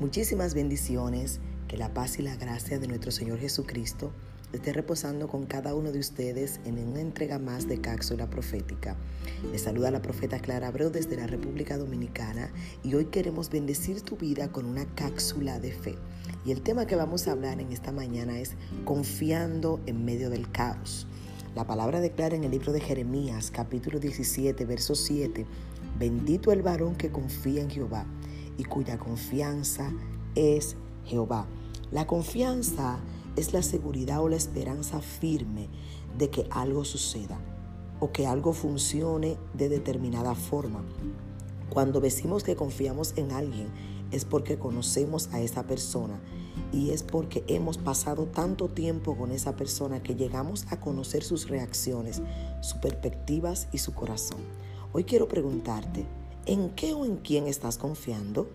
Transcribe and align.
Muchísimas 0.00 0.54
bendiciones, 0.54 1.38
que 1.68 1.76
la 1.76 1.94
paz 1.94 2.18
y 2.18 2.22
la 2.22 2.34
gracia 2.34 2.80
de 2.80 2.88
nuestro 2.88 3.12
Señor 3.12 3.38
Jesucristo 3.38 4.10
esté 4.52 4.72
reposando 4.72 5.28
con 5.28 5.46
cada 5.46 5.76
uno 5.76 5.92
de 5.92 6.00
ustedes 6.00 6.58
en 6.64 6.80
una 6.80 7.00
entrega 7.00 7.38
más 7.38 7.68
de 7.68 7.80
cápsula 7.80 8.28
profética. 8.28 8.96
Les 9.52 9.62
saluda 9.62 9.92
la 9.92 10.02
profeta 10.02 10.40
Clara 10.40 10.66
Abreu 10.66 10.90
desde 10.90 11.16
la 11.16 11.28
República 11.28 11.78
Dominicana 11.78 12.50
y 12.82 12.94
hoy 12.94 13.04
queremos 13.04 13.50
bendecir 13.50 14.02
tu 14.02 14.16
vida 14.16 14.50
con 14.50 14.66
una 14.66 14.84
cápsula 14.96 15.60
de 15.60 15.70
fe. 15.70 15.94
Y 16.44 16.50
el 16.50 16.62
tema 16.62 16.88
que 16.88 16.96
vamos 16.96 17.28
a 17.28 17.32
hablar 17.32 17.60
en 17.60 17.70
esta 17.70 17.92
mañana 17.92 18.40
es 18.40 18.54
confiando 18.84 19.80
en 19.86 20.04
medio 20.04 20.28
del 20.28 20.50
caos. 20.50 21.06
La 21.54 21.68
palabra 21.68 22.00
declara 22.00 22.34
en 22.34 22.42
el 22.42 22.50
libro 22.50 22.72
de 22.72 22.80
Jeremías, 22.80 23.52
capítulo 23.52 24.00
17, 24.00 24.64
verso 24.64 24.96
7, 24.96 25.46
bendito 26.00 26.50
el 26.50 26.62
varón 26.62 26.96
que 26.96 27.12
confía 27.12 27.62
en 27.62 27.70
Jehová 27.70 28.06
y 28.58 28.64
cuya 28.64 28.98
confianza 28.98 29.92
es 30.34 30.76
Jehová. 31.04 31.46
La 31.90 32.06
confianza 32.06 32.98
es 33.36 33.52
la 33.52 33.62
seguridad 33.62 34.22
o 34.22 34.28
la 34.28 34.36
esperanza 34.36 35.00
firme 35.00 35.68
de 36.18 36.30
que 36.30 36.46
algo 36.50 36.84
suceda 36.84 37.38
o 38.00 38.12
que 38.12 38.26
algo 38.26 38.52
funcione 38.52 39.36
de 39.54 39.68
determinada 39.68 40.34
forma. 40.34 40.82
Cuando 41.70 42.00
decimos 42.00 42.44
que 42.44 42.56
confiamos 42.56 43.14
en 43.16 43.32
alguien 43.32 43.68
es 44.10 44.24
porque 44.24 44.58
conocemos 44.58 45.28
a 45.32 45.40
esa 45.40 45.64
persona 45.64 46.20
y 46.72 46.90
es 46.90 47.02
porque 47.02 47.44
hemos 47.48 47.78
pasado 47.78 48.26
tanto 48.26 48.68
tiempo 48.68 49.16
con 49.16 49.32
esa 49.32 49.56
persona 49.56 50.02
que 50.02 50.14
llegamos 50.14 50.66
a 50.70 50.80
conocer 50.80 51.24
sus 51.24 51.48
reacciones, 51.48 52.22
sus 52.60 52.74
perspectivas 52.74 53.68
y 53.72 53.78
su 53.78 53.94
corazón. 53.94 54.40
Hoy 54.92 55.04
quiero 55.04 55.26
preguntarte, 55.26 56.06
¿en 56.46 56.70
qué 56.70 56.94
o 56.94 57.04
en 57.04 57.16
quién 57.16 57.46
estás 57.46 57.78
confiando? 57.78 58.48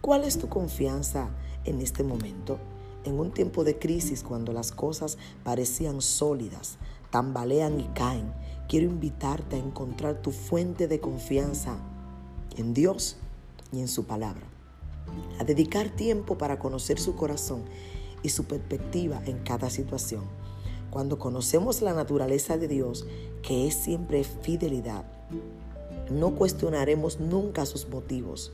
¿Cuál 0.00 0.24
es 0.24 0.38
tu 0.38 0.48
confianza 0.48 1.30
en 1.64 1.80
este 1.80 2.02
momento? 2.02 2.58
En 3.04 3.18
un 3.18 3.32
tiempo 3.32 3.64
de 3.64 3.78
crisis, 3.78 4.22
cuando 4.22 4.52
las 4.52 4.72
cosas 4.72 5.18
parecían 5.42 6.00
sólidas, 6.00 6.78
tambalean 7.10 7.80
y 7.80 7.84
caen, 7.94 8.32
quiero 8.68 8.86
invitarte 8.86 9.56
a 9.56 9.60
encontrar 9.60 10.20
tu 10.22 10.30
fuente 10.30 10.88
de 10.88 11.00
confianza 11.00 11.76
en 12.56 12.74
Dios 12.74 13.16
y 13.72 13.80
en 13.80 13.88
su 13.88 14.04
palabra. 14.04 14.46
A 15.38 15.44
dedicar 15.44 15.90
tiempo 15.90 16.38
para 16.38 16.58
conocer 16.58 16.98
su 16.98 17.14
corazón 17.14 17.62
y 18.22 18.30
su 18.30 18.44
perspectiva 18.44 19.22
en 19.26 19.38
cada 19.38 19.70
situación. 19.70 20.24
Cuando 20.90 21.18
conocemos 21.18 21.82
la 21.82 21.92
naturaleza 21.92 22.56
de 22.56 22.68
Dios, 22.68 23.06
que 23.42 23.66
es 23.66 23.74
siempre 23.74 24.24
fidelidad, 24.24 25.04
no 26.10 26.34
cuestionaremos 26.34 27.20
nunca 27.20 27.66
sus 27.66 27.88
motivos 27.88 28.52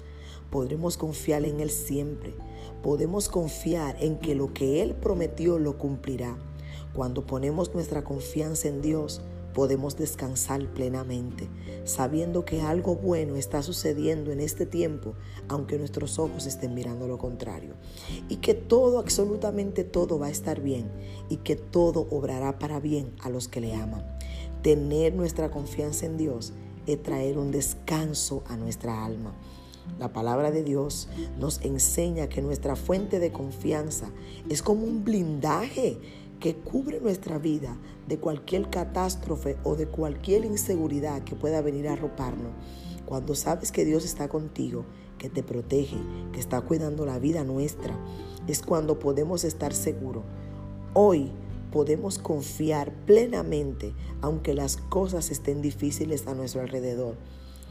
podremos 0.50 0.96
confiar 0.96 1.44
en 1.44 1.60
Él 1.60 1.70
siempre. 1.70 2.34
Podemos 2.82 3.28
confiar 3.28 3.96
en 4.00 4.18
que 4.18 4.34
lo 4.34 4.52
que 4.52 4.82
Él 4.82 4.94
prometió 4.94 5.58
lo 5.58 5.78
cumplirá. 5.78 6.36
Cuando 6.92 7.24
ponemos 7.24 7.72
nuestra 7.72 8.02
confianza 8.02 8.68
en 8.68 8.82
Dios, 8.82 9.22
podemos 9.54 9.96
descansar 9.96 10.64
plenamente, 10.72 11.48
sabiendo 11.84 12.44
que 12.44 12.60
algo 12.62 12.96
bueno 12.96 13.36
está 13.36 13.62
sucediendo 13.62 14.32
en 14.32 14.40
este 14.40 14.66
tiempo, 14.66 15.14
aunque 15.48 15.78
nuestros 15.78 16.18
ojos 16.18 16.46
estén 16.46 16.74
mirando 16.74 17.06
lo 17.06 17.18
contrario. 17.18 17.74
Y 18.28 18.36
que 18.36 18.54
todo, 18.54 18.98
absolutamente 18.98 19.84
todo 19.84 20.18
va 20.18 20.26
a 20.26 20.30
estar 20.30 20.60
bien 20.60 20.90
y 21.28 21.38
que 21.38 21.56
todo 21.56 22.08
obrará 22.10 22.58
para 22.58 22.80
bien 22.80 23.12
a 23.20 23.30
los 23.30 23.48
que 23.48 23.60
le 23.60 23.74
aman. 23.74 24.04
Tener 24.62 25.14
nuestra 25.14 25.50
confianza 25.50 26.06
en 26.06 26.16
Dios 26.16 26.52
es 26.92 27.02
traer 27.02 27.38
un 27.38 27.50
descanso 27.50 28.42
a 28.48 28.56
nuestra 28.56 29.04
alma. 29.04 29.34
La 29.98 30.12
palabra 30.12 30.50
de 30.50 30.62
Dios 30.62 31.08
nos 31.38 31.60
enseña 31.62 32.28
que 32.28 32.42
nuestra 32.42 32.76
fuente 32.76 33.18
de 33.18 33.32
confianza 33.32 34.10
es 34.48 34.62
como 34.62 34.84
un 34.84 35.04
blindaje 35.04 35.98
que 36.38 36.56
cubre 36.56 37.00
nuestra 37.00 37.38
vida 37.38 37.76
de 38.08 38.18
cualquier 38.18 38.70
catástrofe 38.70 39.56
o 39.62 39.76
de 39.76 39.86
cualquier 39.86 40.44
inseguridad 40.44 41.22
que 41.22 41.36
pueda 41.36 41.60
venir 41.60 41.88
a 41.88 41.92
arroparnos. 41.92 42.52
Cuando 43.04 43.34
sabes 43.34 43.72
que 43.72 43.84
Dios 43.84 44.04
está 44.04 44.28
contigo, 44.28 44.84
que 45.18 45.28
te 45.28 45.42
protege, 45.42 45.98
que 46.32 46.40
está 46.40 46.60
cuidando 46.62 47.04
la 47.04 47.18
vida 47.18 47.44
nuestra, 47.44 47.94
es 48.46 48.62
cuando 48.62 48.98
podemos 48.98 49.44
estar 49.44 49.74
seguros. 49.74 50.24
Hoy 50.94 51.30
podemos 51.70 52.18
confiar 52.18 52.92
plenamente 53.06 53.94
aunque 54.20 54.54
las 54.54 54.76
cosas 54.76 55.30
estén 55.30 55.62
difíciles 55.62 56.26
a 56.26 56.34
nuestro 56.34 56.60
alrededor. 56.60 57.16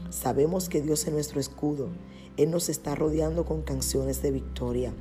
Sabemos 0.08 0.68
que 0.68 0.82
Dios 0.82 1.06
es 1.06 1.12
nuestro 1.12 1.40
escudo. 1.40 1.88
Él 2.36 2.50
nos 2.50 2.68
está 2.68 2.94
rodeando 2.94 3.44
con 3.44 3.62
canciones 3.62 4.22
de 4.22 4.30
victoria. 4.30 4.92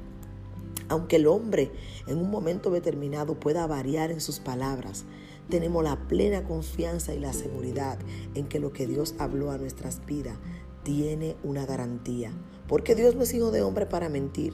Aunque 0.89 1.17
el 1.17 1.27
hombre 1.27 1.71
en 2.07 2.17
un 2.17 2.29
momento 2.29 2.71
determinado 2.71 3.39
pueda 3.39 3.65
variar 3.67 4.11
en 4.11 4.21
sus 4.21 4.39
palabras, 4.39 5.05
tenemos 5.49 5.83
la 5.83 6.07
plena 6.07 6.43
confianza 6.43 7.13
y 7.13 7.19
la 7.19 7.33
seguridad 7.33 7.97
en 8.35 8.47
que 8.47 8.59
lo 8.59 8.71
que 8.73 8.87
Dios 8.87 9.15
habló 9.17 9.51
a 9.51 9.57
nuestras 9.57 10.05
vidas 10.05 10.37
tiene 10.83 11.35
una 11.43 11.65
garantía. 11.65 12.31
Porque 12.67 12.95
Dios 12.95 13.15
no 13.15 13.23
es 13.23 13.33
hijo 13.33 13.51
de 13.51 13.63
hombre 13.63 13.85
para 13.87 14.09
mentir, 14.09 14.53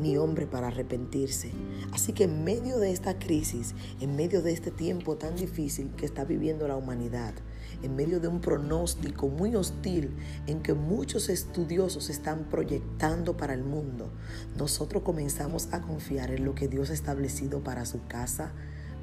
ni 0.00 0.16
hombre 0.16 0.46
para 0.46 0.68
arrepentirse. 0.68 1.50
Así 1.92 2.12
que 2.12 2.24
en 2.24 2.44
medio 2.44 2.78
de 2.78 2.92
esta 2.92 3.18
crisis, 3.18 3.74
en 4.00 4.16
medio 4.16 4.42
de 4.42 4.52
este 4.52 4.70
tiempo 4.70 5.16
tan 5.16 5.36
difícil 5.36 5.90
que 5.96 6.06
está 6.06 6.24
viviendo 6.24 6.66
la 6.66 6.76
humanidad, 6.76 7.34
en 7.82 7.96
medio 7.96 8.20
de 8.20 8.28
un 8.28 8.40
pronóstico 8.40 9.28
muy 9.28 9.54
hostil 9.54 10.14
en 10.46 10.62
que 10.62 10.74
muchos 10.74 11.28
estudiosos 11.28 12.10
están 12.10 12.44
proyectando 12.48 13.36
para 13.36 13.54
el 13.54 13.64
mundo, 13.64 14.10
nosotros 14.56 15.02
comenzamos 15.02 15.68
a 15.72 15.80
confiar 15.80 16.30
en 16.30 16.44
lo 16.44 16.54
que 16.54 16.68
Dios 16.68 16.90
ha 16.90 16.94
establecido 16.94 17.62
para 17.62 17.86
su 17.86 18.06
casa, 18.06 18.52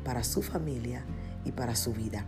para 0.03 0.23
su 0.23 0.41
familia 0.41 1.05
y 1.45 1.51
para 1.51 1.75
su 1.75 1.93
vida. 1.93 2.25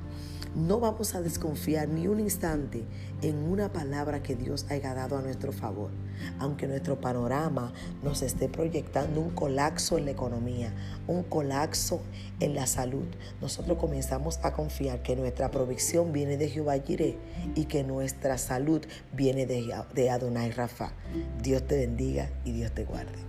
No 0.56 0.80
vamos 0.80 1.14
a 1.14 1.22
desconfiar 1.22 1.90
ni 1.90 2.08
un 2.08 2.20
instante 2.20 2.84
en 3.22 3.38
una 3.38 3.72
palabra 3.72 4.24
que 4.24 4.36
Dios 4.36 4.66
haya 4.70 4.96
dado 4.96 5.16
a 5.16 5.22
nuestro 5.22 5.52
favor, 5.52 5.92
aunque 6.40 6.68
nuestro 6.68 7.00
panorama 7.00 7.72
nos 8.02 8.24
esté 8.24 8.50
proyectando 8.50 9.22
un 9.22 9.30
colapso 9.30 10.00
en 10.00 10.06
la 10.06 10.12
economía, 10.12 10.74
un 11.08 11.22
colapso 11.22 12.02
en 12.40 12.56
la 12.56 12.66
salud. 12.66 13.06
Nosotros 13.42 13.78
comenzamos 13.78 14.40
a 14.42 14.54
confiar 14.54 15.04
que 15.04 15.16
nuestra 15.16 15.52
provisión 15.52 16.12
viene 16.14 16.36
de 16.36 16.50
Jehová 16.50 16.80
Jireh 16.80 17.16
y 17.54 17.66
que 17.66 17.84
nuestra 17.84 18.40
salud 18.40 18.82
viene 19.14 19.46
de, 19.46 19.72
de 19.94 20.10
Adonai 20.10 20.50
Rafa. 20.50 20.94
Dios 21.44 21.68
te 21.68 21.78
bendiga 21.78 22.32
y 22.44 22.54
Dios 22.54 22.72
te 22.72 22.86
guarde. 22.86 23.20